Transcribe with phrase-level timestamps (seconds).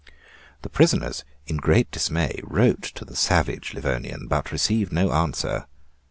[0.63, 5.67] The prisoners in great dismay wrote to the savage Livonian, but received no answer.